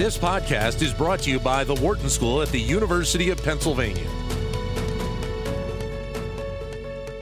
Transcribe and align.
This 0.00 0.16
podcast 0.16 0.80
is 0.80 0.94
brought 0.94 1.20
to 1.24 1.30
you 1.30 1.38
by 1.38 1.62
the 1.62 1.74
Wharton 1.74 2.08
School 2.08 2.40
at 2.40 2.48
the 2.48 2.58
University 2.58 3.28
of 3.28 3.42
Pennsylvania. 3.44 4.08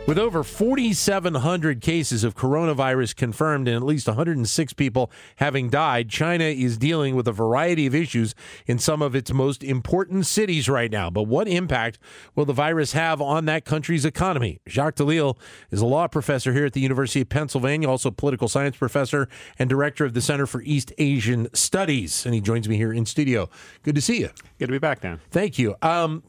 With 0.08 0.18
over 0.18 0.42
4,700 0.42 1.82
cases 1.82 2.24
of 2.24 2.34
coronavirus 2.34 3.14
confirmed 3.14 3.68
and 3.68 3.76
at 3.76 3.82
least 3.82 4.06
106 4.06 4.72
people 4.72 5.10
having 5.36 5.68
died, 5.68 6.08
China 6.08 6.44
is 6.44 6.78
dealing 6.78 7.14
with 7.14 7.28
a 7.28 7.32
variety 7.32 7.86
of 7.86 7.94
issues 7.94 8.34
in 8.66 8.78
some 8.78 9.02
of 9.02 9.14
its 9.14 9.34
most 9.34 9.62
important 9.62 10.24
cities 10.24 10.66
right 10.66 10.90
now. 10.90 11.10
But 11.10 11.24
what 11.24 11.46
impact 11.46 11.98
will 12.34 12.46
the 12.46 12.54
virus 12.54 12.94
have 12.94 13.20
on 13.20 13.44
that 13.44 13.66
country's 13.66 14.06
economy? 14.06 14.62
Jacques 14.66 14.94
Delisle 14.94 15.38
is 15.70 15.82
a 15.82 15.86
law 15.86 16.08
professor 16.08 16.54
here 16.54 16.64
at 16.64 16.72
the 16.72 16.80
University 16.80 17.20
of 17.20 17.28
Pennsylvania, 17.28 17.86
also 17.86 18.10
political 18.10 18.48
science 18.48 18.78
professor 18.78 19.28
and 19.58 19.68
director 19.68 20.06
of 20.06 20.14
the 20.14 20.22
Center 20.22 20.46
for 20.46 20.62
East 20.62 20.90
Asian 20.96 21.54
Studies. 21.54 22.24
And 22.24 22.34
he 22.34 22.40
joins 22.40 22.66
me 22.66 22.78
here 22.78 22.94
in 22.94 23.04
studio. 23.04 23.50
Good 23.82 23.96
to 23.96 24.00
see 24.00 24.20
you. 24.20 24.30
Good 24.58 24.68
to 24.68 24.72
be 24.72 24.78
back, 24.78 25.02
Dan. 25.02 25.20
Thank 25.30 25.58
you. 25.58 25.76
Um, 25.82 26.22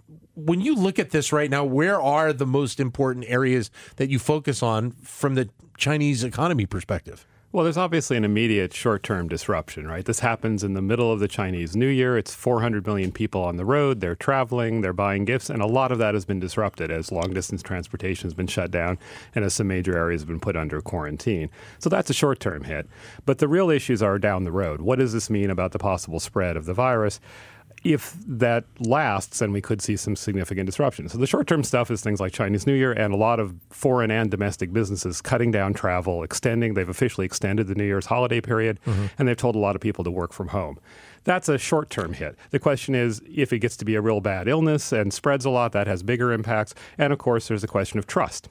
when 0.45 0.61
you 0.61 0.75
look 0.75 0.99
at 0.99 1.11
this 1.11 1.31
right 1.31 1.49
now, 1.49 1.63
where 1.63 2.02
are 2.02 2.34
the 2.34 2.45
most 2.45 2.79
important 2.79 3.25
areas 3.27 3.71
that 3.98 4.09
you 4.09 4.20
focus 4.20 4.63
on 4.63 4.91
from 5.03 5.35
the 5.35 5.49
Chinese 5.77 6.23
economy 6.23 6.65
perspective? 6.65 7.25
Well, 7.52 7.63
there's 7.63 7.77
obviously 7.77 8.15
an 8.15 8.25
immediate 8.25 8.75
short 8.75 9.02
term 9.02 9.27
disruption, 9.27 9.88
right? 9.88 10.05
This 10.05 10.20
happens 10.20 10.63
in 10.63 10.75
the 10.75 10.84
middle 10.84 11.12
of 11.12 11.20
the 11.20 11.27
Chinese 11.27 11.75
New 11.75 11.88
Year. 11.88 12.15
It's 12.15 12.35
400 12.35 12.85
million 12.85 13.12
people 13.12 13.41
on 13.41 13.57
the 13.57 13.65
road. 13.65 14.02
They're 14.02 14.15
traveling, 14.15 14.81
they're 14.81 14.93
buying 14.93 15.25
gifts, 15.25 15.49
and 15.49 15.59
a 15.59 15.65
lot 15.65 15.91
of 15.91 15.98
that 15.98 16.13
has 16.13 16.25
been 16.25 16.40
disrupted 16.40 16.91
as 16.91 17.12
long 17.12 17.34
distance 17.34 17.63
transportation 17.63 18.27
has 18.27 18.35
been 18.35 18.45
shut 18.45 18.70
down 18.70 18.99
and 19.34 19.43
as 19.43 19.55
some 19.55 19.67
major 19.67 19.98
areas 19.98 20.21
have 20.21 20.27
been 20.27 20.40
put 20.40 20.55
under 20.55 20.79
quarantine. 20.79 21.49
So 21.79 21.90
that's 21.90 22.12
a 22.12 22.13
short 22.13 22.40
term 22.40 22.65
hit. 22.65 22.87
But 23.26 23.40
the 23.40 23.48
real 23.48 23.71
issues 23.71 24.03
are 24.03 24.20
down 24.20 24.43
the 24.43 24.51
road. 24.51 24.79
What 24.79 24.99
does 24.99 25.13
this 25.13 25.31
mean 25.31 25.49
about 25.49 25.71
the 25.71 25.79
possible 25.79 26.20
spread 26.20 26.55
of 26.55 26.65
the 26.65 26.76
virus? 26.76 27.20
If 27.84 28.16
that 28.27 28.66
lasts, 28.80 29.40
then 29.40 29.52
we 29.52 29.62
could 29.62 29.82
see 29.82 29.96
some 29.96 30.16
significant 30.16 30.66
disruption. 30.66 31.08
So 31.10 31.18
the 31.18 31.27
short-term 31.27 31.63
stuff 31.63 31.90
is 31.91 32.02
things 32.02 32.20
like 32.20 32.34
Chinese 32.34 32.68
New 32.68 32.74
Year 32.74 32.91
and 32.91 33.13
a 33.13 33.18
lot 33.18 33.40
of 33.40 33.55
foreign 33.70 34.12
and 34.12 34.30
domestic 34.30 34.74
businesses 34.74 35.22
cutting 35.22 35.52
down 35.52 35.74
travel, 35.74 36.24
extending. 36.24 36.74
They've 36.74 36.90
officially 36.90 37.26
extended 37.26 37.68
the 37.68 37.76
New 37.76 37.85
Year's 37.85 38.05
holiday 38.05 38.41
period, 38.41 38.80
mm-hmm. 38.85 39.05
and 39.18 39.27
they've 39.27 39.38
told 39.38 39.55
a 39.55 39.60
lot 39.60 39.76
of 39.76 39.82
people 39.82 40.04
to 40.04 40.12
work 40.12 40.34
from 40.34 40.50
home. 40.50 40.80
That's 41.24 41.50
a 41.50 41.57
short-term 41.57 42.13
hit. 42.13 42.38
The 42.52 42.60
question 42.60 42.96
is 42.96 43.22
if 43.30 43.52
it 43.54 43.60
gets 43.60 43.77
to 43.77 43.85
be 43.85 43.96
a 43.96 44.02
real 44.02 44.22
bad 44.22 44.48
illness 44.48 44.91
and 44.91 45.13
spreads 45.13 45.46
a 45.46 45.50
lot, 45.50 45.72
that 45.74 45.88
has 45.88 46.04
bigger 46.04 46.32
impacts. 46.32 46.74
And 46.98 47.13
of 47.13 47.20
course, 47.20 47.48
there's 47.48 47.63
a 47.63 47.68
question 47.68 48.00
of 48.00 48.07
trust. 48.07 48.50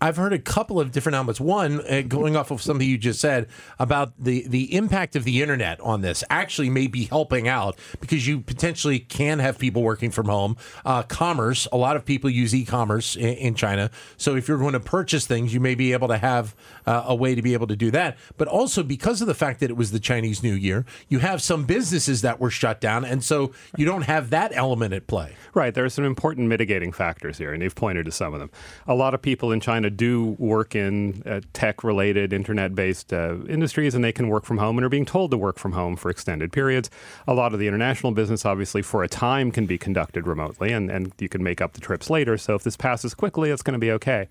I've 0.00 0.16
heard 0.16 0.32
a 0.32 0.38
couple 0.38 0.78
of 0.78 0.92
different 0.92 1.14
elements. 1.14 1.40
One, 1.40 1.80
uh, 1.86 2.02
going 2.06 2.36
off 2.36 2.50
of 2.50 2.60
something 2.60 2.86
you 2.86 2.98
just 2.98 3.20
said 3.20 3.48
about 3.78 4.12
the 4.18 4.46
the 4.46 4.74
impact 4.74 5.16
of 5.16 5.24
the 5.24 5.42
internet 5.42 5.80
on 5.80 6.02
this, 6.02 6.22
actually 6.28 6.70
may 6.70 6.86
be 6.86 7.04
helping 7.04 7.48
out 7.48 7.78
because 8.00 8.26
you 8.26 8.40
potentially 8.40 8.98
can 8.98 9.38
have 9.38 9.58
people 9.58 9.82
working 9.82 10.10
from 10.10 10.26
home. 10.26 10.56
Uh, 10.84 11.02
commerce, 11.02 11.66
a 11.72 11.76
lot 11.76 11.96
of 11.96 12.04
people 12.04 12.28
use 12.28 12.54
e-commerce 12.54 13.16
in, 13.16 13.34
in, 13.34 13.54
China, 13.54 13.90
so 14.16 14.36
if 14.36 14.48
you're 14.48 14.58
going 14.58 14.74
to 14.74 14.80
purchase 14.80 15.26
things, 15.26 15.54
you 15.54 15.60
may 15.60 15.74
be 15.74 15.92
able 15.92 16.08
to 16.08 16.18
have 16.18 16.54
uh, 16.86 17.04
a 17.06 17.14
way 17.14 17.34
to 17.34 17.42
be 17.42 17.54
able 17.54 17.66
to 17.66 17.76
do 17.76 17.90
that. 17.90 18.18
But 18.36 18.48
also 18.48 18.82
because 18.82 19.20
of 19.20 19.26
the 19.26 19.34
fact 19.34 19.60
that 19.60 19.70
it 19.70 19.76
was 19.76 19.92
the 19.92 20.00
Chinese 20.00 20.42
New 20.42 20.54
Year, 20.54 20.84
you 21.08 21.20
have 21.20 21.40
some 21.40 21.64
businesses 21.64 22.22
that 22.22 22.38
were 22.38 22.50
shut 22.50 22.80
down, 22.80 23.04
and 23.04 23.24
so 23.24 23.52
you 23.76 23.86
don't 23.86 24.02
have 24.02 24.30
that 24.30 24.52
element 24.54 24.92
at 24.92 25.06
play. 25.06 25.34
Right. 25.54 25.72
There 25.72 25.84
are 25.84 25.90
some 25.90 26.04
important 26.04 26.48
mitigating 26.48 26.92
factors 26.92 27.38
here, 27.38 27.52
and 27.54 27.62
you've 27.62 27.74
pointed 27.74 28.04
to 28.06 28.12
some 28.12 28.34
of 28.34 28.40
them. 28.40 28.50
A 28.86 28.94
lot 28.94 29.14
of 29.14 29.22
people 29.22 29.52
in 29.52 29.60
China 29.60 29.85
do 29.90 30.36
work 30.38 30.74
in 30.74 31.22
uh, 31.26 31.40
tech 31.52 31.84
related, 31.84 32.32
internet 32.32 32.74
based 32.74 33.12
uh, 33.12 33.36
industries, 33.48 33.94
and 33.94 34.04
they 34.04 34.12
can 34.12 34.28
work 34.28 34.44
from 34.44 34.58
home 34.58 34.78
and 34.78 34.84
are 34.84 34.88
being 34.88 35.04
told 35.04 35.30
to 35.30 35.38
work 35.38 35.58
from 35.58 35.72
home 35.72 35.96
for 35.96 36.10
extended 36.10 36.52
periods. 36.52 36.90
A 37.26 37.34
lot 37.34 37.52
of 37.52 37.60
the 37.60 37.68
international 37.68 38.12
business, 38.12 38.44
obviously, 38.44 38.82
for 38.82 39.02
a 39.02 39.08
time 39.08 39.50
can 39.50 39.66
be 39.66 39.78
conducted 39.78 40.26
remotely, 40.26 40.72
and, 40.72 40.90
and 40.90 41.12
you 41.18 41.28
can 41.28 41.42
make 41.42 41.60
up 41.60 41.72
the 41.72 41.80
trips 41.80 42.10
later. 42.10 42.36
So 42.38 42.54
if 42.54 42.62
this 42.62 42.76
passes 42.76 43.14
quickly, 43.14 43.50
it's 43.50 43.62
going 43.62 43.72
to 43.74 43.78
be 43.78 43.92
okay. 43.92 44.28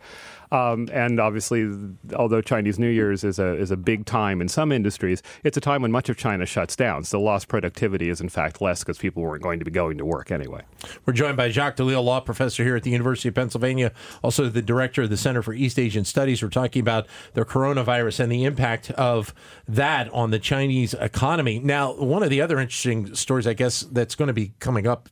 Um, 0.52 0.90
and 0.94 1.20
obviously, 1.20 1.70
although 2.16 2.42
Chinese 2.42 2.80
New 2.80 2.90
Year's 2.90 3.24
is 3.24 3.40
a 3.40 3.56
is 3.56 3.72
a 3.72 3.78
big 3.78 4.06
time 4.06 4.42
in 4.42 4.48
some 4.48 4.72
industries, 4.72 5.22
it's 5.44 5.58
a 5.58 5.62
time 5.62 5.82
when 5.82 5.92
much 5.92 6.10
of 6.10 6.18
China 6.18 6.46
shuts 6.46 6.76
down. 6.76 7.04
So 7.04 7.22
lost 7.22 7.48
productivity 7.48 8.10
is 8.10 8.22
in 8.22 8.30
fact 8.30 8.62
less 8.62 8.80
because 8.80 8.98
people 8.98 9.24
weren't 9.24 9.44
going 9.44 9.60
to 9.60 9.66
be 9.66 9.72
going 9.72 9.98
to 9.98 10.06
work 10.06 10.32
anyway. 10.32 10.62
We're 11.06 11.14
joined 11.14 11.38
by 11.38 11.50
Jacques 11.50 11.78
Delisle, 11.78 12.04
law 12.04 12.20
professor 12.20 12.64
here 12.64 12.76
at 12.76 12.84
the 12.84 12.92
University 12.92 13.30
of 13.30 13.36
Pennsylvania, 13.36 13.92
also 14.24 14.48
the 14.48 14.62
director 14.62 15.04
of 15.04 15.10
the 15.10 15.18
Center 15.18 15.42
for 15.46 15.54
East 15.54 15.80
Asian 15.80 16.04
Studies. 16.04 16.44
We're 16.44 16.50
talking 16.50 16.82
about 16.82 17.08
the 17.34 17.46
coronavirus 17.46 18.20
and 18.20 18.32
the 18.32 18.44
impact 18.44 18.92
of 18.92 19.34
that 19.68 20.12
on 20.12 20.32
the 20.32 20.40
Chinese 20.40 20.94
economy. 20.96 21.60
Now, 21.60 21.94
one 21.94 22.24
of 22.24 22.30
the 22.30 22.42
other 22.42 22.60
interesting 22.60 23.16
stories, 23.16 23.48
I 23.48 23.54
guess, 23.54 23.82
that's 23.82 24.16
going 24.16 24.28
to 24.28 24.34
be 24.34 24.52
coming 24.60 24.88
up 24.88 25.08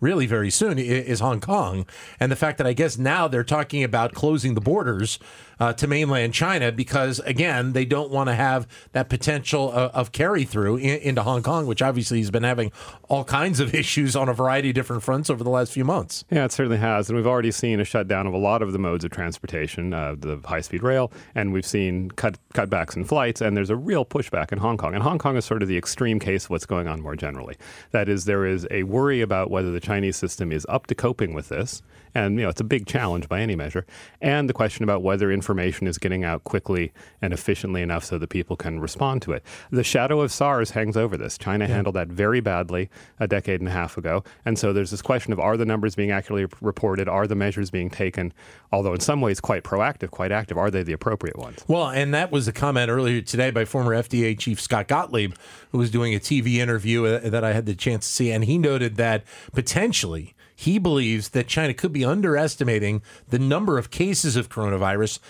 really 0.00 0.26
very 0.26 0.50
soon 0.50 0.78
is 0.78 1.20
Hong 1.20 1.40
Kong. 1.40 1.86
And 2.20 2.30
the 2.30 2.36
fact 2.36 2.58
that 2.58 2.66
I 2.66 2.72
guess 2.72 2.98
now 2.98 3.28
they're 3.28 3.44
talking 3.44 3.82
about 3.82 4.14
closing 4.14 4.54
the 4.54 4.60
borders 4.60 5.18
uh, 5.60 5.72
to 5.74 5.86
mainland 5.86 6.34
China 6.34 6.70
because, 6.70 7.18
again, 7.20 7.72
they 7.72 7.84
don't 7.84 8.10
want 8.10 8.28
to 8.28 8.34
have 8.34 8.66
that 8.92 9.08
potential 9.08 9.70
of, 9.72 9.90
of 9.92 10.12
carry 10.12 10.44
through 10.44 10.76
in, 10.76 11.00
into 11.00 11.22
Hong 11.22 11.42
Kong, 11.42 11.66
which 11.66 11.82
obviously 11.82 12.18
has 12.18 12.30
been 12.30 12.44
having 12.44 12.70
all 13.08 13.24
kinds 13.24 13.60
of 13.60 13.74
issues 13.74 14.14
on 14.14 14.28
a 14.28 14.32
variety 14.32 14.70
of 14.70 14.74
different 14.74 15.02
fronts 15.02 15.30
over 15.30 15.42
the 15.42 15.50
last 15.50 15.72
few 15.72 15.84
months. 15.84 16.24
Yeah, 16.30 16.44
it 16.44 16.52
certainly 16.52 16.78
has. 16.78 17.08
And 17.08 17.16
we've 17.16 17.26
already 17.26 17.50
seen 17.50 17.80
a 17.80 17.84
shutdown 17.84 18.26
of 18.26 18.34
a 18.34 18.38
lot 18.38 18.62
of 18.62 18.72
the 18.72 18.78
modes 18.78 19.04
of 19.04 19.10
transportation, 19.10 19.92
uh, 19.92 20.14
the 20.18 20.40
high 20.44 20.60
speed 20.60 20.82
rail, 20.82 21.12
and 21.34 21.52
we've 21.52 21.66
seen 21.66 22.10
cut, 22.12 22.38
cutbacks 22.54 22.96
in 22.96 23.04
flights, 23.04 23.40
and 23.40 23.56
there's 23.56 23.70
a 23.70 23.76
real 23.76 24.04
pushback 24.04 24.52
in 24.52 24.58
Hong 24.58 24.76
Kong. 24.76 24.94
And 24.94 25.02
Hong 25.02 25.18
Kong 25.18 25.36
is 25.36 25.44
sort 25.44 25.62
of 25.62 25.68
the 25.68 25.76
extreme 25.76 26.18
case 26.18 26.44
of 26.44 26.50
what's 26.50 26.66
going 26.66 26.86
on 26.86 27.00
more 27.00 27.16
generally. 27.16 27.56
That 27.90 28.08
is, 28.08 28.24
there 28.24 28.46
is 28.46 28.66
a 28.70 28.84
worry 28.84 29.20
about 29.20 29.50
whether 29.50 29.72
the 29.72 29.80
Chinese 29.88 30.16
system 30.18 30.52
is 30.52 30.66
up 30.68 30.86
to 30.86 30.94
coping 30.94 31.32
with 31.32 31.48
this 31.48 31.82
and 32.14 32.36
you 32.36 32.42
know 32.42 32.48
it's 32.48 32.60
a 32.60 32.64
big 32.64 32.86
challenge 32.86 33.28
by 33.28 33.40
any 33.40 33.56
measure. 33.56 33.86
And 34.20 34.48
the 34.48 34.52
question 34.52 34.84
about 34.84 35.02
whether 35.02 35.30
information 35.30 35.86
is 35.86 35.98
getting 35.98 36.24
out 36.24 36.44
quickly 36.44 36.92
and 37.22 37.32
efficiently 37.32 37.82
enough 37.82 38.04
so 38.04 38.18
that 38.18 38.28
people 38.28 38.56
can 38.56 38.80
respond 38.80 39.22
to 39.22 39.32
it. 39.32 39.44
The 39.70 39.84
shadow 39.84 40.20
of 40.20 40.32
SARS 40.32 40.70
hangs 40.70 40.96
over 40.96 41.16
this. 41.16 41.38
China 41.38 41.66
yeah. 41.66 41.74
handled 41.74 41.94
that 41.96 42.08
very 42.08 42.40
badly 42.40 42.90
a 43.20 43.26
decade 43.26 43.60
and 43.60 43.68
a 43.68 43.72
half 43.72 43.96
ago, 43.96 44.24
and 44.44 44.58
so 44.58 44.72
there's 44.72 44.90
this 44.90 45.02
question 45.02 45.32
of 45.32 45.40
are 45.40 45.56
the 45.56 45.66
numbers 45.66 45.94
being 45.94 46.10
accurately 46.10 46.46
reported? 46.60 47.08
Are 47.08 47.26
the 47.26 47.34
measures 47.34 47.70
being 47.70 47.90
taken? 47.90 48.32
Although 48.72 48.94
in 48.94 49.00
some 49.00 49.20
ways 49.20 49.40
quite 49.40 49.62
proactive, 49.64 50.10
quite 50.10 50.32
active, 50.32 50.58
are 50.58 50.70
they 50.70 50.82
the 50.82 50.92
appropriate 50.92 51.38
ones? 51.38 51.64
Well, 51.68 51.88
and 51.88 52.12
that 52.14 52.30
was 52.30 52.48
a 52.48 52.52
comment 52.52 52.90
earlier 52.90 53.20
today 53.20 53.50
by 53.50 53.64
former 53.64 53.94
FDA 53.94 54.38
Chief 54.38 54.60
Scott 54.60 54.88
Gottlieb, 54.88 55.34
who 55.70 55.78
was 55.78 55.90
doing 55.90 56.14
a 56.14 56.18
TV 56.18 56.54
interview 56.56 57.04
uh, 57.06 57.30
that 57.30 57.44
I 57.44 57.52
had 57.52 57.66
the 57.66 57.74
chance 57.74 58.06
to 58.06 58.12
see, 58.12 58.30
and 58.30 58.44
he 58.44 58.58
noted 58.58 58.96
that 58.96 59.24
potentially 59.52 60.34
he 60.58 60.76
believes 60.80 61.28
that 61.28 61.46
China 61.46 61.72
could 61.72 61.92
be 61.92 62.04
underestimating 62.04 63.00
the 63.28 63.38
number 63.38 63.78
of 63.78 63.92
cases 63.92 64.34
of 64.34 64.48
coronavirus 64.48 65.20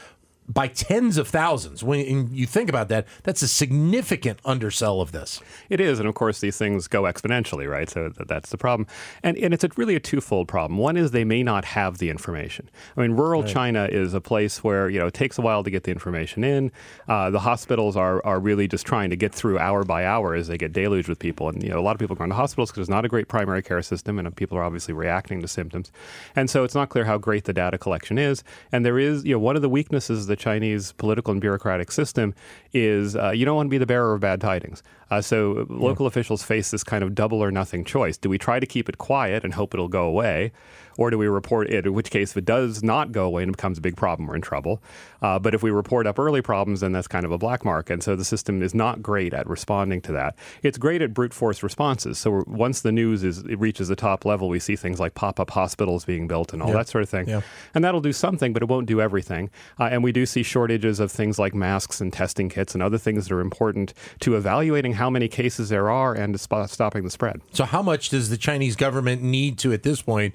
by 0.49 0.67
tens 0.69 1.19
of 1.19 1.29
thousands. 1.29 1.85
When 1.85 2.33
you 2.33 2.47
think 2.47 2.69
about 2.69 2.89
that, 2.89 3.07
that's 3.23 3.43
a 3.43 3.49
significant 3.49 4.41
undersell 4.45 5.01
of 5.01 5.13
this. 5.13 5.41
It 5.69 5.81
is, 5.81 5.99
and 5.99 6.09
of 6.09 6.15
course, 6.15 6.41
these 6.41 6.57
things 6.57 6.89
go 6.89 7.03
exponentially, 7.03 7.71
right? 7.71 7.89
So 7.89 8.09
that's 8.09 8.51
the 8.51 8.57
problem, 8.57 8.87
and 9.23 9.37
and 9.37 9.53
it's 9.53 9.65
a, 9.65 9.71
really 9.77 9.95
a 9.95 10.01
twofold 10.01 10.49
problem. 10.49 10.79
One 10.79 10.97
is 10.97 11.11
they 11.11 11.25
may 11.25 11.43
not 11.43 11.65
have 11.67 11.99
the 11.99 12.09
information. 12.09 12.71
I 12.97 13.03
mean, 13.03 13.13
rural 13.13 13.43
right. 13.43 13.51
China 13.51 13.89
is 13.91 14.15
a 14.15 14.21
place 14.21 14.65
where 14.65 14.89
you 14.89 14.99
know 14.99 15.07
it 15.07 15.15
takes 15.15 15.39
a 15.39 15.43
while 15.43 15.63
to 15.63 15.71
get 15.71 15.85
the 15.85 15.91
information 15.91 16.45
in. 16.45 16.73
Uh, 17.09 17.31
the 17.31 17.41
hospitals 17.41 17.97
are 17.97 18.25
are 18.25 18.41
really 18.41 18.67
just 18.67 18.87
trying 18.87 19.11
to 19.11 19.17
get 19.17 19.35
through 19.35 19.59
hour 19.59 19.85
by 19.85 20.07
hour 20.07 20.35
as 20.35 20.49
they 20.49 20.57
get 20.57 20.73
deluged 20.73 21.09
with 21.09 21.19
people, 21.19 21.49
and 21.51 21.63
you 21.63 21.69
know 21.69 21.79
a 21.79 21.83
lot 21.83 21.93
of 21.93 21.99
people 21.99 22.15
are 22.15 22.19
going 22.19 22.31
to 22.31 22.37
hospitals 22.37 22.71
because 22.71 22.79
there's 22.79 22.89
not 22.89 23.05
a 23.05 23.09
great 23.09 23.29
primary 23.29 23.63
care 23.63 23.83
system, 23.83 24.19
and 24.19 24.35
people 24.35 24.57
are 24.57 24.63
obviously 24.63 24.95
reacting 24.95 25.43
to 25.43 25.49
symptoms, 25.49 25.93
and 26.35 26.49
so 26.49 26.65
it's 26.65 26.75
not 26.75 26.89
clear 26.89 27.05
how 27.05 27.19
great 27.19 27.45
the 27.45 27.53
data 27.53 27.77
collection 27.77 28.19
is. 28.19 28.43
And 28.73 28.85
there 28.85 28.99
is, 28.99 29.25
you 29.25 29.35
know, 29.35 29.39
one 29.39 29.57
of 29.57 29.63
the 29.63 29.69
weaknesses 29.69 30.27
that 30.27 30.38
Chinese 30.39 30.93
political 30.93 31.33
and 31.33 31.41
bureaucratic 31.41 31.93
system 31.93 32.35
is 32.73 33.17
uh, 33.17 33.31
you 33.31 33.45
don't 33.45 33.57
want 33.57 33.67
to 33.67 33.71
be 33.71 33.79
the 33.79 33.87
bearer 33.87 34.15
of 34.15 34.21
bad 34.21 34.41
tidings. 34.41 34.83
Uh, 35.11 35.21
so 35.21 35.67
local 35.71 36.07
officials 36.07 36.43
face 36.43 36.71
this 36.71 36.85
kind 36.85 37.03
of 37.03 37.15
double 37.15 37.43
or 37.43 37.51
nothing 37.51 37.85
choice. 37.85 38.17
Do 38.17 38.29
we 38.29 38.39
try 38.39 38.61
to 38.61 38.67
keep 38.67 38.89
it 38.89 38.99
quiet 38.99 39.45
and 39.45 39.55
hope 39.55 39.75
it'll 39.75 39.89
go 39.89 40.05
away? 40.05 40.53
or 40.99 41.11
do 41.11 41.17
we 41.17 41.29
report 41.29 41.71
it? 41.71 41.87
In 41.87 41.95
which 41.95 42.11
case, 42.11 42.33
if 42.33 42.37
it 42.37 42.45
does 42.45 42.83
not 42.83 43.13
go 43.13 43.25
away 43.25 43.45
and 43.45 43.51
it 43.51 43.57
becomes 43.57 43.79
a 43.79 43.81
big 43.81 43.97
problem, 43.97 44.29
we're 44.29 44.35
in 44.35 44.43
trouble. 44.43 44.83
Uh, 45.23 45.39
but 45.39 45.55
if 45.55 45.63
we 45.63 45.71
report 45.71 46.07
up 46.07 46.19
early 46.19 46.43
problems, 46.43 46.81
then 46.81 46.93
that's 46.93 47.07
kind 47.07 47.25
of 47.25 47.31
a 47.31 47.39
black 47.39 47.65
mark. 47.65 47.89
And 47.89 48.03
so 48.03 48.17
the 48.17 48.25
system 48.25 48.63
is 48.63 48.75
not 48.75 49.01
great 49.01 49.33
at 49.33 49.49
responding 49.49 50.01
to 50.03 50.13
that. 50.13 50.37
It's 50.63 50.77
great 50.77 51.01
at 51.01 51.15
brute 51.15 51.33
force 51.33 51.63
responses. 51.63 52.19
So 52.19 52.45
once 52.47 52.83
the 52.83 52.93
news 52.93 53.23
is 53.25 53.39
it 53.39 53.59
reaches 53.61 53.89
the 53.89 53.97
top 53.97 54.25
level, 54.25 54.49
we 54.49 54.59
see 54.59 54.77
things 54.77 54.99
like 54.99 55.15
pop 55.15 55.41
up 55.41 55.51
hospitals 55.51 56.05
being 56.05 56.27
built 56.27 56.53
and 56.53 56.61
all 56.61 56.69
yep. 56.69 56.79
that 56.79 56.89
sort 56.89 57.03
of 57.03 57.09
thing. 57.09 57.29
Yep. 57.29 57.45
And 57.75 57.85
that'll 57.85 58.01
do 58.01 58.13
something, 58.13 58.53
but 58.53 58.63
it 58.63 58.69
won't 58.69 58.87
do 58.87 59.01
everything. 59.01 59.51
Uh, 59.79 59.85
and 59.85 60.03
we 60.03 60.11
do 60.11 60.27
see 60.29 60.43
shortages 60.43 61.01
of 61.01 61.11
things 61.11 61.39
like 61.39 61.55
masks 61.55 62.01
and 62.01 62.13
testing 62.13 62.49
kits 62.49 62.75
and 62.75 62.83
other 62.83 62.99
things 62.99 63.27
that 63.27 63.35
are 63.35 63.41
important 63.41 63.95
to 64.21 64.37
evaluating 64.37 64.93
how 64.95 65.11
many 65.11 65.29
cases 65.29 65.69
there 65.69 65.91
are 65.91 66.15
and 66.15 66.39
sp- 66.39 66.69
stopping 66.69 67.05
the 67.05 67.11
spread. 67.11 67.41
So, 67.53 67.65
how 67.65 67.83
much 67.83 68.11
does 68.11 68.31
the 68.31 68.37
Chinese 68.37 68.77
government 68.77 69.23
need 69.23 69.59
to, 69.59 69.73
at 69.73 69.83
this 69.83 70.03
point, 70.03 70.35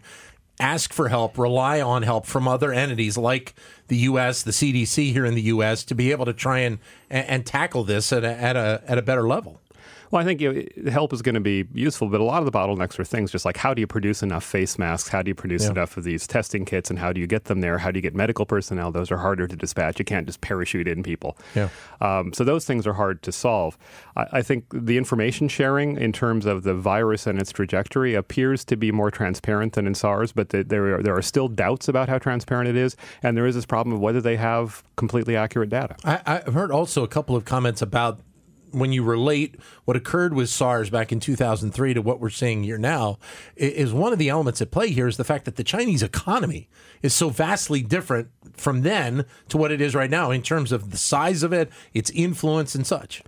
ask 0.59 0.93
for 0.93 1.09
help, 1.09 1.37
rely 1.37 1.81
on 1.81 2.03
help 2.03 2.25
from 2.25 2.47
other 2.47 2.71
entities 2.71 3.17
like 3.17 3.53
the 3.87 3.97
U.S., 3.97 4.43
the 4.43 4.51
CDC 4.51 5.11
here 5.11 5.25
in 5.25 5.35
the 5.35 5.41
U.S., 5.43 5.83
to 5.85 5.95
be 5.95 6.11
able 6.11 6.25
to 6.25 6.33
try 6.33 6.59
and 6.59 6.79
and, 7.09 7.45
tackle 7.45 7.83
this 7.83 8.11
at 8.11 8.23
a, 8.23 8.31
at 8.31 8.55
a 8.55 8.81
at 8.87 8.97
a 8.97 9.01
better 9.01 9.27
level. 9.27 9.59
Well, 10.13 10.21
I 10.21 10.25
think 10.25 10.41
you 10.41 10.69
know, 10.77 10.91
help 10.91 11.11
is 11.11 11.23
going 11.23 11.33
to 11.33 11.41
be 11.41 11.65
useful, 11.73 12.07
but 12.07 12.21
a 12.21 12.23
lot 12.23 12.43
of 12.43 12.45
the 12.45 12.51
bottlenecks 12.51 12.99
are 12.99 13.03
things 13.03 13.31
just 13.31 13.45
like 13.45 13.57
how 13.57 13.73
do 13.73 13.79
you 13.79 13.87
produce 13.87 14.21
enough 14.21 14.43
face 14.43 14.77
masks? 14.77 15.09
How 15.09 15.23
do 15.23 15.29
you 15.29 15.33
produce 15.33 15.63
yeah. 15.63 15.71
enough 15.71 15.97
of 15.97 16.03
these 16.03 16.27
testing 16.27 16.65
kits? 16.65 16.91
And 16.91 16.99
how 16.99 17.11
do 17.11 17.19
you 17.19 17.25
get 17.25 17.45
them 17.45 17.61
there? 17.61 17.79
How 17.79 17.89
do 17.89 17.97
you 17.97 18.03
get 18.03 18.13
medical 18.13 18.45
personnel? 18.45 18.91
Those 18.91 19.09
are 19.09 19.17
harder 19.17 19.47
to 19.47 19.55
dispatch. 19.55 19.97
You 19.97 20.05
can't 20.05 20.27
just 20.27 20.39
parachute 20.41 20.87
in 20.87 21.01
people. 21.01 21.35
Yeah. 21.55 21.69
Um, 21.99 22.31
so 22.31 22.43
those 22.43 22.63
things 22.63 22.85
are 22.85 22.93
hard 22.93 23.23
to 23.23 23.31
solve. 23.31 23.75
I, 24.15 24.27
I 24.33 24.41
think 24.43 24.65
the 24.71 24.99
information 24.99 25.47
sharing 25.47 25.97
in 25.97 26.13
terms 26.13 26.45
of 26.45 26.61
the 26.61 26.75
virus 26.75 27.25
and 27.25 27.41
its 27.41 27.51
trajectory 27.51 28.13
appears 28.13 28.63
to 28.65 28.75
be 28.75 28.91
more 28.91 29.09
transparent 29.09 29.73
than 29.73 29.87
in 29.87 29.95
SARS, 29.95 30.31
but 30.31 30.49
the, 30.49 30.63
there, 30.63 30.97
are, 30.97 31.01
there 31.01 31.17
are 31.17 31.23
still 31.23 31.47
doubts 31.47 31.87
about 31.87 32.07
how 32.07 32.19
transparent 32.19 32.69
it 32.69 32.75
is. 32.75 32.95
And 33.23 33.35
there 33.35 33.47
is 33.47 33.55
this 33.55 33.65
problem 33.65 33.95
of 33.95 33.99
whether 33.99 34.21
they 34.21 34.35
have 34.35 34.83
completely 34.95 35.35
accurate 35.35 35.69
data. 35.69 35.95
I, 36.05 36.21
I've 36.27 36.53
heard 36.53 36.71
also 36.71 37.03
a 37.03 37.07
couple 37.07 37.35
of 37.35 37.45
comments 37.45 37.81
about 37.81 38.19
when 38.73 38.91
you 38.91 39.03
relate 39.03 39.55
what 39.85 39.95
occurred 39.95 40.33
with 40.33 40.49
SARS 40.49 40.89
back 40.89 41.11
in 41.11 41.19
2003 41.19 41.93
to 41.93 42.01
what 42.01 42.19
we're 42.19 42.29
seeing 42.29 42.63
here 42.63 42.77
now, 42.77 43.19
is 43.55 43.93
one 43.93 44.11
of 44.11 44.19
the 44.19 44.29
elements 44.29 44.61
at 44.61 44.71
play 44.71 44.89
here 44.89 45.07
is 45.07 45.17
the 45.17 45.23
fact 45.23 45.45
that 45.45 45.55
the 45.55 45.63
Chinese 45.63 46.03
economy 46.03 46.67
is 47.01 47.13
so 47.13 47.29
vastly 47.29 47.81
different 47.81 48.29
from 48.53 48.81
then 48.81 49.25
to 49.49 49.57
what 49.57 49.71
it 49.71 49.81
is 49.81 49.93
right 49.93 50.09
now 50.09 50.31
in 50.31 50.41
terms 50.41 50.71
of 50.71 50.91
the 50.91 50.97
size 50.97 51.43
of 51.43 51.53
it, 51.53 51.69
its 51.93 52.09
influence, 52.11 52.75
and 52.75 52.87
such. 52.87 53.21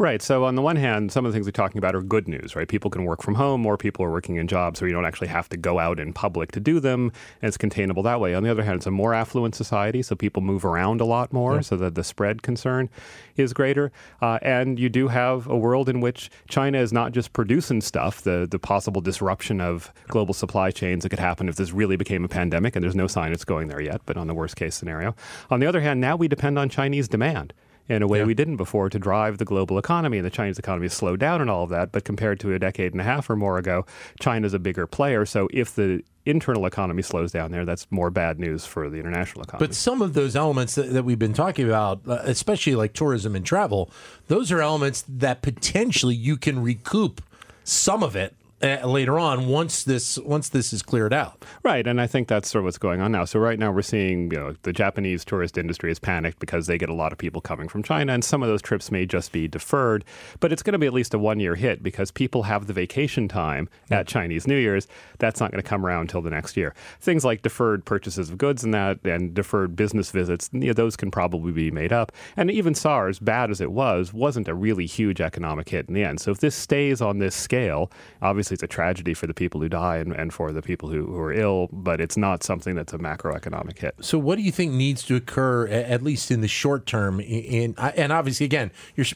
Right. 0.00 0.22
So 0.22 0.46
on 0.46 0.54
the 0.54 0.62
one 0.62 0.76
hand, 0.76 1.12
some 1.12 1.26
of 1.26 1.30
the 1.30 1.36
things 1.36 1.46
we're 1.46 1.50
talking 1.50 1.76
about 1.76 1.94
are 1.94 2.00
good 2.00 2.26
news, 2.26 2.56
right? 2.56 2.66
People 2.66 2.90
can 2.90 3.04
work 3.04 3.20
from 3.20 3.34
home, 3.34 3.60
more 3.60 3.76
people 3.76 4.02
are 4.02 4.10
working 4.10 4.36
in 4.36 4.48
jobs 4.48 4.80
where 4.80 4.88
you 4.88 4.94
don't 4.94 5.04
actually 5.04 5.28
have 5.28 5.46
to 5.50 5.58
go 5.58 5.78
out 5.78 6.00
in 6.00 6.14
public 6.14 6.52
to 6.52 6.58
do 6.58 6.80
them, 6.80 7.12
and 7.42 7.48
it's 7.48 7.58
containable 7.58 8.02
that 8.04 8.18
way. 8.18 8.34
On 8.34 8.42
the 8.42 8.50
other 8.50 8.62
hand, 8.62 8.76
it's 8.76 8.86
a 8.86 8.90
more 8.90 9.12
affluent 9.12 9.54
society, 9.54 10.00
so 10.00 10.16
people 10.16 10.40
move 10.40 10.64
around 10.64 11.02
a 11.02 11.04
lot 11.04 11.34
more, 11.34 11.56
yeah. 11.56 11.60
so 11.60 11.76
that 11.76 11.96
the 11.96 12.02
spread 12.02 12.40
concern 12.40 12.88
is 13.36 13.52
greater. 13.52 13.92
Uh, 14.22 14.38
and 14.40 14.78
you 14.78 14.88
do 14.88 15.08
have 15.08 15.46
a 15.46 15.56
world 15.56 15.86
in 15.86 16.00
which 16.00 16.30
China 16.48 16.78
is 16.78 16.94
not 16.94 17.12
just 17.12 17.34
producing 17.34 17.82
stuff, 17.82 18.22
the, 18.22 18.48
the 18.50 18.58
possible 18.58 19.02
disruption 19.02 19.60
of 19.60 19.92
global 20.08 20.32
supply 20.32 20.70
chains 20.70 21.02
that 21.02 21.10
could 21.10 21.18
happen 21.18 21.46
if 21.46 21.56
this 21.56 21.72
really 21.72 21.96
became 21.96 22.24
a 22.24 22.28
pandemic, 22.28 22.74
and 22.74 22.82
there's 22.82 22.96
no 22.96 23.06
sign 23.06 23.34
it's 23.34 23.44
going 23.44 23.68
there 23.68 23.82
yet, 23.82 24.00
but 24.06 24.16
on 24.16 24.28
the 24.28 24.34
worst 24.34 24.56
case 24.56 24.74
scenario. 24.74 25.14
On 25.50 25.60
the 25.60 25.66
other 25.66 25.82
hand, 25.82 26.00
now 26.00 26.16
we 26.16 26.26
depend 26.26 26.58
on 26.58 26.70
Chinese 26.70 27.06
demand 27.06 27.52
in 27.90 28.02
a 28.02 28.06
way 28.06 28.18
yeah. 28.18 28.24
we 28.24 28.34
didn't 28.34 28.56
before 28.56 28.88
to 28.88 28.98
drive 29.00 29.38
the 29.38 29.44
global 29.44 29.76
economy. 29.76 30.18
And 30.18 30.24
the 30.24 30.30
Chinese 30.30 30.58
economy 30.58 30.84
has 30.84 30.92
slowed 30.92 31.18
down 31.18 31.40
and 31.40 31.50
all 31.50 31.64
of 31.64 31.70
that. 31.70 31.90
But 31.90 32.04
compared 32.04 32.38
to 32.40 32.54
a 32.54 32.58
decade 32.58 32.92
and 32.92 33.00
a 33.00 33.04
half 33.04 33.28
or 33.28 33.34
more 33.34 33.58
ago, 33.58 33.84
China's 34.20 34.54
a 34.54 34.60
bigger 34.60 34.86
player. 34.86 35.26
So 35.26 35.48
if 35.52 35.74
the 35.74 36.04
internal 36.24 36.66
economy 36.66 37.02
slows 37.02 37.32
down 37.32 37.50
there, 37.50 37.64
that's 37.64 37.88
more 37.90 38.08
bad 38.10 38.38
news 38.38 38.64
for 38.64 38.88
the 38.88 38.98
international 38.98 39.42
economy. 39.42 39.66
But 39.66 39.74
some 39.74 40.02
of 40.02 40.14
those 40.14 40.36
elements 40.36 40.76
that, 40.76 40.92
that 40.92 41.02
we've 41.02 41.18
been 41.18 41.34
talking 41.34 41.66
about, 41.66 42.02
uh, 42.06 42.20
especially 42.22 42.76
like 42.76 42.92
tourism 42.92 43.34
and 43.34 43.44
travel, 43.44 43.90
those 44.28 44.52
are 44.52 44.62
elements 44.62 45.04
that 45.08 45.42
potentially 45.42 46.14
you 46.14 46.36
can 46.36 46.62
recoup 46.62 47.20
some 47.64 48.04
of 48.04 48.14
it 48.14 48.36
uh, 48.62 48.86
later 48.86 49.18
on 49.18 49.46
once 49.46 49.84
this 49.84 50.18
once 50.18 50.48
this 50.50 50.72
is 50.72 50.82
cleared 50.82 51.12
out. 51.12 51.44
Right, 51.62 51.86
and 51.86 52.00
I 52.00 52.06
think 52.06 52.28
that's 52.28 52.50
sort 52.50 52.60
of 52.60 52.66
what's 52.66 52.78
going 52.78 53.00
on 53.00 53.12
now. 53.12 53.24
So 53.24 53.38
right 53.38 53.58
now 53.58 53.72
we're 53.72 53.82
seeing 53.82 54.30
you 54.30 54.38
know 54.38 54.54
the 54.62 54.72
Japanese 54.72 55.24
tourist 55.24 55.56
industry 55.56 55.90
is 55.90 55.98
panicked 55.98 56.38
because 56.38 56.66
they 56.66 56.78
get 56.78 56.88
a 56.88 56.94
lot 56.94 57.12
of 57.12 57.18
people 57.18 57.40
coming 57.40 57.68
from 57.68 57.82
China, 57.82 58.12
and 58.12 58.24
some 58.24 58.42
of 58.42 58.48
those 58.48 58.62
trips 58.62 58.90
may 58.90 59.06
just 59.06 59.32
be 59.32 59.48
deferred. 59.48 60.04
But 60.40 60.52
it's 60.52 60.62
going 60.62 60.72
to 60.72 60.78
be 60.78 60.86
at 60.86 60.92
least 60.92 61.14
a 61.14 61.18
one 61.18 61.40
year 61.40 61.54
hit 61.54 61.82
because 61.82 62.10
people 62.10 62.44
have 62.44 62.66
the 62.66 62.72
vacation 62.72 63.28
time 63.28 63.68
at 63.90 64.06
Chinese 64.06 64.46
New 64.46 64.58
Year's. 64.58 64.86
That's 65.18 65.40
not 65.40 65.50
going 65.50 65.62
to 65.62 65.68
come 65.68 65.84
around 65.84 66.02
until 66.02 66.22
the 66.22 66.30
next 66.30 66.56
year. 66.56 66.74
Things 67.00 67.24
like 67.24 67.42
deferred 67.42 67.84
purchases 67.84 68.30
of 68.30 68.38
goods 68.38 68.64
and 68.64 68.74
that, 68.74 69.04
and 69.04 69.34
deferred 69.34 69.76
business 69.76 70.10
visits, 70.10 70.50
you 70.52 70.68
know, 70.68 70.72
those 70.72 70.96
can 70.96 71.10
probably 71.10 71.52
be 71.52 71.70
made 71.70 71.92
up. 71.92 72.12
And 72.36 72.50
even 72.50 72.74
SARS, 72.74 73.18
bad 73.18 73.50
as 73.50 73.60
it 73.60 73.72
was, 73.72 74.12
wasn't 74.12 74.48
a 74.48 74.54
really 74.54 74.86
huge 74.86 75.20
economic 75.20 75.68
hit 75.68 75.88
in 75.88 75.94
the 75.94 76.04
end. 76.04 76.20
So 76.20 76.30
if 76.30 76.40
this 76.40 76.54
stays 76.54 77.00
on 77.00 77.18
this 77.18 77.34
scale, 77.34 77.90
obviously 78.22 78.49
obviously 78.50 78.66
it's 78.66 78.72
a 78.72 78.74
tragedy 78.74 79.14
for 79.14 79.26
the 79.26 79.34
people 79.34 79.60
who 79.60 79.68
die 79.68 79.98
and, 79.98 80.12
and 80.12 80.32
for 80.32 80.52
the 80.52 80.62
people 80.62 80.88
who, 80.88 81.06
who 81.06 81.18
are 81.18 81.32
ill, 81.32 81.68
but 81.72 82.00
it's 82.00 82.16
not 82.16 82.42
something 82.42 82.74
that's 82.74 82.92
a 82.92 82.98
macroeconomic 82.98 83.78
hit. 83.78 83.94
So, 84.00 84.18
what 84.18 84.36
do 84.36 84.42
you 84.42 84.52
think 84.52 84.72
needs 84.72 85.02
to 85.04 85.16
occur, 85.16 85.68
at 85.68 86.02
least 86.02 86.30
in 86.30 86.40
the 86.40 86.48
short 86.48 86.86
term? 86.86 87.20
In, 87.20 87.74
in 87.74 87.74
and 87.78 88.12
obviously, 88.12 88.46
again, 88.46 88.70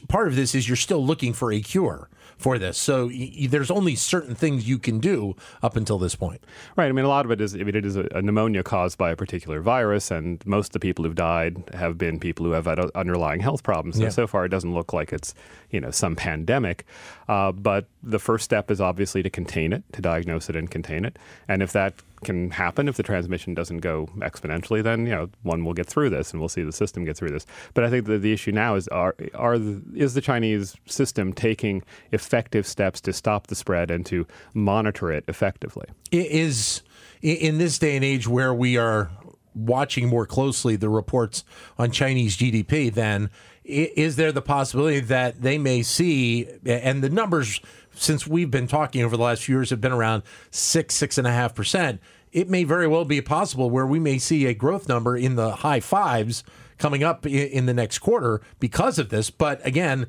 part 0.07 0.27
of 0.27 0.35
this 0.35 0.55
is 0.55 0.67
you're 0.67 0.77
still 0.77 1.05
looking 1.05 1.33
for 1.33 1.51
a 1.51 1.61
cure 1.61 2.09
for 2.37 2.57
this. 2.59 2.77
So 2.77 3.07
y- 3.07 3.47
there's 3.49 3.71
only 3.71 3.95
certain 3.95 4.35
things 4.35 4.67
you 4.67 4.77
can 4.77 4.99
do 4.99 5.35
up 5.61 5.75
until 5.75 5.97
this 5.97 6.15
point. 6.15 6.43
Right. 6.75 6.87
I 6.87 6.91
mean, 6.91 7.05
a 7.05 7.09
lot 7.09 7.25
of 7.25 7.31
it 7.31 7.41
is, 7.41 7.55
I 7.55 7.59
mean, 7.59 7.75
it 7.75 7.85
is 7.85 7.95
a, 7.95 8.07
a 8.11 8.21
pneumonia 8.21 8.63
caused 8.63 8.97
by 8.97 9.11
a 9.11 9.15
particular 9.15 9.61
virus, 9.61 10.11
and 10.11 10.45
most 10.45 10.69
of 10.69 10.73
the 10.73 10.79
people 10.79 11.05
who've 11.05 11.15
died 11.15 11.63
have 11.73 11.97
been 11.97 12.19
people 12.19 12.45
who 12.45 12.51
have 12.51 12.65
had 12.65 12.79
underlying 12.91 13.39
health 13.39 13.63
problems. 13.63 13.99
Yeah. 13.99 14.09
so 14.09 14.27
far, 14.27 14.45
it 14.45 14.49
doesn't 14.49 14.73
look 14.73 14.93
like 14.93 15.13
it's, 15.13 15.33
you 15.71 15.79
know, 15.79 15.91
some 15.91 16.15
pandemic. 16.15 16.85
Uh, 17.27 17.51
but 17.51 17.87
the 18.03 18.19
first 18.19 18.43
step 18.43 18.69
is 18.69 18.81
obviously 18.81 19.21
to 19.25 19.29
contain 19.29 19.73
it, 19.73 19.83
to 19.91 20.01
diagnose 20.01 20.49
it 20.49 20.55
and 20.55 20.71
contain 20.71 21.03
it. 21.03 21.17
And 21.47 21.61
if 21.61 21.73
that 21.73 21.95
can 22.23 22.51
happen 22.51 22.87
if 22.87 22.95
the 22.95 23.03
transmission 23.03 23.53
doesn't 23.53 23.79
go 23.79 24.07
exponentially, 24.17 24.81
then 24.81 25.05
you 25.05 25.11
know 25.11 25.29
one 25.43 25.65
will 25.65 25.73
get 25.73 25.87
through 25.87 26.09
this, 26.09 26.31
and 26.31 26.39
we'll 26.39 26.49
see 26.49 26.63
the 26.63 26.71
system 26.71 27.05
get 27.05 27.17
through 27.17 27.31
this. 27.31 27.45
But 27.73 27.83
I 27.83 27.89
think 27.89 28.05
the, 28.05 28.17
the 28.17 28.31
issue 28.31 28.51
now 28.51 28.75
is 28.75 28.87
are 28.89 29.15
are 29.33 29.57
the, 29.57 29.81
is 29.93 30.13
the 30.13 30.21
Chinese 30.21 30.75
system 30.85 31.33
taking 31.33 31.83
effective 32.11 32.65
steps 32.65 33.01
to 33.01 33.13
stop 33.13 33.47
the 33.47 33.55
spread 33.55 33.91
and 33.91 34.05
to 34.07 34.25
monitor 34.53 35.11
it 35.11 35.25
effectively? 35.27 35.87
It 36.11 36.27
is 36.27 36.81
in 37.21 37.57
this 37.57 37.79
day 37.79 37.95
and 37.95 38.05
age 38.05 38.27
where 38.27 38.53
we 38.53 38.77
are 38.77 39.09
watching 39.55 40.09
more 40.09 40.25
closely 40.25 40.75
the 40.75 40.89
reports 40.89 41.43
on 41.79 41.89
Chinese 41.91 42.37
GDP, 42.37 42.93
then 42.93 43.29
is 43.63 44.15
there 44.15 44.31
the 44.31 44.41
possibility 44.41 44.99
that 44.99 45.41
they 45.41 45.57
may 45.57 45.81
see 45.81 46.47
and 46.65 47.03
the 47.03 47.09
numbers 47.09 47.61
since 47.95 48.27
we've 48.27 48.51
been 48.51 48.67
talking 48.67 49.03
over 49.03 49.17
the 49.17 49.23
last 49.23 49.43
few 49.43 49.55
years 49.55 49.69
have 49.69 49.81
been 49.81 49.91
around 49.91 50.23
six 50.51 50.95
six 50.95 51.17
and 51.17 51.25
a 51.25 51.31
half 51.31 51.55
percent 51.55 51.99
it 52.35 52.49
may 52.49 52.65
very 52.65 52.85
well 52.85 53.05
be 53.05 53.21
possible 53.21 53.69
where 53.69 53.85
we 53.85 53.97
may 53.97 54.17
see 54.17 54.45
a 54.45 54.53
growth 54.53 54.89
number 54.89 55.15
in 55.15 55.35
the 55.35 55.51
high 55.51 55.79
fives 55.79 56.43
coming 56.77 57.01
up 57.01 57.25
in 57.25 57.65
the 57.65 57.73
next 57.73 57.99
quarter 57.99 58.41
because 58.59 58.99
of 58.99 59.07
this. 59.07 59.29
But 59.29 59.65
again, 59.65 60.07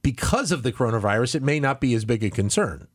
because 0.00 0.52
of 0.52 0.62
the 0.62 0.70
coronavirus, 0.70 1.34
it 1.34 1.42
may 1.42 1.58
not 1.58 1.80
be 1.80 1.92
as 1.94 2.04
big 2.04 2.22
a 2.22 2.30
concern. 2.30 2.86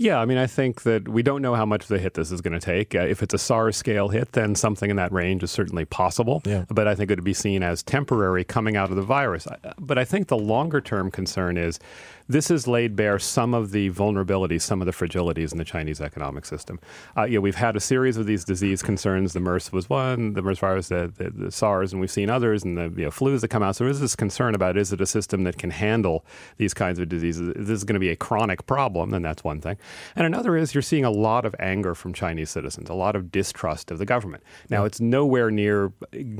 Yeah, 0.00 0.20
I 0.20 0.26
mean, 0.26 0.38
I 0.38 0.46
think 0.46 0.82
that 0.82 1.08
we 1.08 1.24
don't 1.24 1.42
know 1.42 1.56
how 1.56 1.66
much 1.66 1.82
of 1.82 1.88
the 1.88 1.98
hit 1.98 2.14
this 2.14 2.30
is 2.30 2.40
going 2.40 2.58
to 2.58 2.64
take. 2.64 2.94
Uh, 2.94 3.00
if 3.00 3.20
it's 3.20 3.34
a 3.34 3.38
SARS 3.38 3.76
scale 3.76 4.08
hit, 4.08 4.30
then 4.30 4.54
something 4.54 4.90
in 4.90 4.96
that 4.96 5.10
range 5.10 5.42
is 5.42 5.50
certainly 5.50 5.84
possible. 5.84 6.40
Yeah. 6.46 6.66
But 6.70 6.86
I 6.86 6.94
think 6.94 7.10
it 7.10 7.18
would 7.18 7.24
be 7.24 7.34
seen 7.34 7.64
as 7.64 7.82
temporary 7.82 8.44
coming 8.44 8.76
out 8.76 8.90
of 8.90 8.96
the 8.96 9.02
virus. 9.02 9.48
But 9.76 9.98
I 9.98 10.04
think 10.04 10.28
the 10.28 10.38
longer 10.38 10.80
term 10.80 11.10
concern 11.10 11.58
is 11.58 11.80
this 12.28 12.48
has 12.48 12.66
laid 12.66 12.94
bare 12.94 13.18
some 13.18 13.54
of 13.54 13.70
the 13.70 13.90
vulnerabilities, 13.90 14.62
some 14.62 14.82
of 14.82 14.86
the 14.86 14.92
fragilities 14.92 15.52
in 15.52 15.58
the 15.58 15.64
Chinese 15.64 16.00
economic 16.00 16.44
system. 16.44 16.78
Uh, 17.16 17.24
you 17.24 17.36
know, 17.36 17.40
we've 17.40 17.54
had 17.54 17.74
a 17.74 17.80
series 17.80 18.16
of 18.16 18.26
these 18.26 18.44
disease 18.44 18.82
concerns. 18.82 19.32
The 19.32 19.40
MERS 19.40 19.72
was 19.72 19.88
one, 19.88 20.34
the 20.34 20.42
MERS 20.42 20.58
virus, 20.58 20.88
the, 20.88 21.12
the, 21.16 21.30
the 21.30 21.50
SARS, 21.50 21.92
and 21.92 22.00
we've 22.00 22.10
seen 22.10 22.28
others, 22.28 22.64
and 22.64 22.76
the 22.76 22.92
you 22.96 23.04
know, 23.04 23.10
flus 23.10 23.40
that 23.40 23.48
come 23.48 23.62
out. 23.62 23.76
So 23.76 23.84
there 23.84 23.90
is 23.90 24.00
this 24.00 24.14
concern 24.14 24.54
about 24.54 24.76
is 24.76 24.92
it 24.92 25.00
a 25.00 25.06
system 25.06 25.44
that 25.44 25.56
can 25.56 25.70
handle 25.70 26.24
these 26.58 26.74
kinds 26.74 26.98
of 26.98 27.08
diseases? 27.08 27.48
Is 27.56 27.66
This 27.66 27.78
is 27.78 27.84
going 27.84 27.94
to 27.94 28.00
be 28.00 28.10
a 28.10 28.16
chronic 28.16 28.66
problem, 28.66 29.10
then 29.10 29.22
that's 29.22 29.42
one 29.42 29.60
thing. 29.60 29.78
And 30.14 30.26
another 30.26 30.56
is 30.56 30.74
you're 30.74 30.82
seeing 30.82 31.04
a 31.04 31.10
lot 31.10 31.46
of 31.46 31.54
anger 31.58 31.94
from 31.94 32.12
Chinese 32.12 32.50
citizens, 32.50 32.90
a 32.90 32.94
lot 32.94 33.16
of 33.16 33.32
distrust 33.32 33.90
of 33.90 33.98
the 33.98 34.04
government. 34.04 34.42
Now, 34.68 34.84
it's 34.84 35.00
nowhere 35.00 35.50
near 35.50 35.92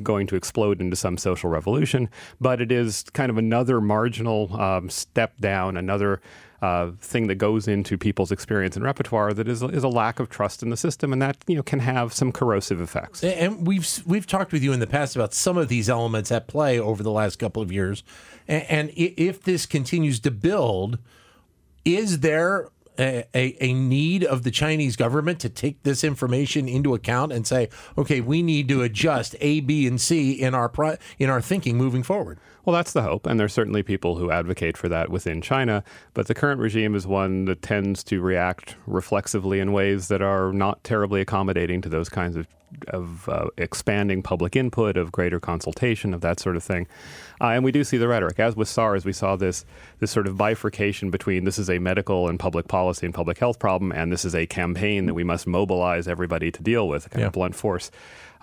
going 0.03 0.27
to 0.27 0.37
explode 0.37 0.81
into 0.81 0.97
some 0.97 1.17
social 1.17 1.49
revolution, 1.49 2.11
but 2.41 2.61
it 2.61 2.71
is 2.71 3.05
kind 3.15 3.31
of 3.31 3.39
another 3.39 3.81
marginal 3.81 4.55
um, 4.61 4.91
step 4.91 5.39
down, 5.39 5.78
another 5.79 6.21
uh, 6.61 6.91
thing 6.99 7.29
that 7.29 7.37
goes 7.37 7.69
into 7.69 7.97
people's 7.97 8.33
experience 8.33 8.75
and 8.77 8.85
repertoire 8.85 9.33
that 9.33 9.49
is, 9.49 9.63
is 9.63 9.85
a 9.85 9.89
lack 9.89 10.19
of 10.19 10.29
trust 10.29 10.63
in 10.63 10.71
the 10.71 10.77
system, 10.77 11.13
and 11.13 11.23
that 11.23 11.37
you 11.47 11.57
know 11.57 11.63
can 11.63 11.79
have 11.81 12.13
some 12.13 12.33
corrosive 12.33 12.81
effects. 12.81 13.23
And 13.23 13.67
we've 13.67 14.03
we've 14.07 14.27
talked 14.27 14.53
with 14.53 14.63
you 14.63 14.73
in 14.73 14.81
the 14.81 14.87
past 14.87 15.15
about 15.17 15.33
some 15.33 15.57
of 15.57 15.69
these 15.69 15.89
elements 15.89 16.33
at 16.33 16.49
play 16.49 16.79
over 16.79 17.03
the 17.03 17.13
last 17.13 17.39
couple 17.39 17.63
of 17.63 17.71
years, 17.71 18.03
and, 18.47 18.65
and 18.69 18.93
if 18.97 19.43
this 19.43 19.67
continues 19.67 20.19
to 20.21 20.31
build, 20.31 20.99
is 21.85 22.21
there 22.21 22.69
a, 22.99 23.57
a, 23.61 23.73
need 23.73 24.25
of 24.25 24.43
the 24.43 24.51
Chinese 24.51 24.97
government 24.97 25.39
to 25.41 25.49
take 25.49 25.83
this 25.83 26.03
information 26.03 26.69
into 26.69 26.95
account 26.95 27.33
and 27.33 27.47
say, 27.47 27.69
okay, 27.97 28.21
we 28.21 28.43
need 28.43 28.69
to 28.69 28.83
adjust 28.83 29.37
A, 29.41 29.61
B, 29.61 29.87
and 29.87 30.01
C 30.01 30.33
in 30.33 30.55
our 30.55 30.73
in 31.19 31.31
our 31.31 31.41
thinking 31.41 31.77
moving 31.77 32.03
forward. 32.03 32.39
Well, 32.69 32.77
that's 32.77 32.93
the 32.93 33.01
hope, 33.01 33.25
and 33.25 33.41
there's 33.41 33.55
certainly 33.55 33.83
people 33.83 34.17
who 34.17 34.31
advocate 34.31 34.77
for 34.77 34.91
that 34.91 35.09
within 35.09 35.41
China. 35.41 35.83
But 36.13 36.27
the 36.27 36.35
current 36.35 36.61
regime 36.61 36.95
is 36.95 37.07
one 37.07 37.47
that 37.47 37.63
tends 37.63 38.05
to 38.05 38.21
react 38.21 38.77
reflexively 38.87 39.59
in 39.59 39.73
ways 39.73 40.09
that 40.09 40.21
are 40.21 40.53
not 40.53 40.85
terribly 40.85 41.23
accommodating 41.23 41.81
to 41.81 41.89
those 41.89 42.11
kinds 42.11 42.37
of 42.37 42.47
of 42.89 43.27
uh, 43.31 43.47
expanding 43.57 44.23
public 44.23 44.55
input, 44.55 44.99
of 44.99 45.11
greater 45.11 45.41
consultation, 45.41 46.13
of 46.13 46.21
that 46.21 46.39
sort 46.39 46.57
of 46.57 46.63
thing. 46.63 46.87
Uh, 47.41 47.47
and 47.47 47.65
we 47.65 47.73
do 47.73 47.83
see 47.85 47.97
the 47.97 48.07
rhetoric. 48.07 48.39
As 48.39 48.55
with 48.55 48.69
SARS, 48.69 49.07
we 49.07 49.15
saw 49.15 49.35
this 49.35 49.65
this 50.01 50.11
sort 50.11 50.27
of 50.27 50.37
bifurcation 50.37 51.11
between 51.11 51.45
this 51.45 51.59
is 51.59 51.71
a 51.71 51.79
medical 51.79 52.29
and 52.29 52.39
public 52.39 52.69
policy 52.69 53.07
and 53.07 53.15
public 53.15 53.39
health 53.39 53.59
problem, 53.59 53.93
and 53.93 54.13
this 54.13 54.27
is 54.27 54.35
a 54.35 54.45
campaign 54.45 55.07
that 55.07 55.15
we 55.15 55.25
must 55.25 55.47
mobilize 55.47 56.07
everybody 56.07 56.51
to 56.51 56.63
deal 56.63 56.87
with, 56.87 57.07
a 57.07 57.09
kind 57.09 57.21
yeah. 57.23 57.29
of 57.29 57.33
blunt 57.33 57.55
force. 57.55 57.91